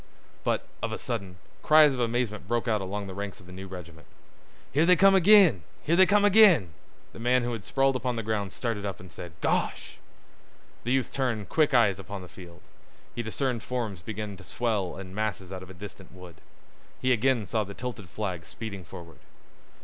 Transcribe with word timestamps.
But, 0.43 0.65
of 0.81 0.91
a 0.91 0.97
sudden, 0.97 1.37
cries 1.61 1.93
of 1.93 1.99
amazement 1.99 2.47
broke 2.47 2.67
out 2.67 2.81
along 2.81 3.05
the 3.05 3.13
ranks 3.13 3.39
of 3.39 3.45
the 3.45 3.51
new 3.51 3.67
regiment. 3.67 4.07
"Here 4.71 4.83
they 4.83 4.95
come 4.95 5.13
ag'in! 5.15 5.61
Here 5.83 5.95
they 5.95 6.07
come 6.07 6.25
ag'in!" 6.25 6.73
The 7.13 7.19
man 7.19 7.43
who 7.43 7.51
had 7.53 7.63
sprawled 7.63 7.95
upon 7.95 8.15
the 8.15 8.23
ground 8.23 8.51
started 8.51 8.83
up 8.83 8.99
and 8.99 9.11
said, 9.11 9.33
"Gosh!" 9.41 9.99
The 10.85 10.91
youth 10.91 11.13
turned 11.13 11.49
quick 11.49 11.75
eyes 11.75 11.99
upon 11.99 12.23
the 12.23 12.27
field. 12.27 12.61
He 13.13 13.21
discerned 13.21 13.61
forms 13.61 14.01
begin 14.01 14.37
to 14.37 14.43
swell 14.43 14.97
in 14.97 15.13
masses 15.13 15.51
out 15.51 15.61
of 15.61 15.69
a 15.69 15.75
distant 15.75 16.11
wood. 16.11 16.41
He 16.99 17.13
again 17.13 17.45
saw 17.45 17.63
the 17.63 17.75
tilted 17.75 18.09
flag 18.09 18.45
speeding 18.47 18.83
forward. 18.83 19.19